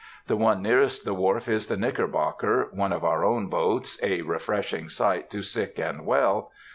The 0.25 0.35
one 0.35 0.63
nearest 0.63 1.05
the 1.05 1.13
wharf 1.13 1.47
is 1.47 1.67
the 1.67 1.77
Knickerbocker 1.77 2.69
(one 2.71 2.91
of 2.91 3.03
our 3.03 3.23
own 3.23 3.49
boats, 3.49 3.99
a 4.01 4.21
refreshing 4.23 4.89
sight 4.89 5.29
to 5.29 5.43
sick 5.43 5.77
and 5.77 6.07
well). 6.07 6.51